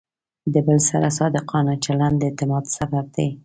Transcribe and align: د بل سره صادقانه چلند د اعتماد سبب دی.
د 0.53 0.55
بل 0.67 0.79
سره 0.89 1.07
صادقانه 1.19 1.73
چلند 1.85 2.15
د 2.19 2.23
اعتماد 2.29 2.63
سبب 2.77 3.05
دی. 3.15 3.29